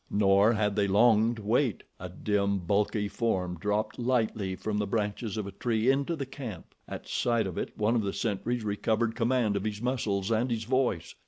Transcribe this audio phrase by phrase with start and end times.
[0.09, 1.83] Nor had they long to wait.
[1.99, 6.73] A dim, bulky form dropped lightly from the branches of a tree into the camp.
[6.87, 10.63] At sight of it one of the sentries recovered command of his muscles and his
[10.63, 11.13] voice.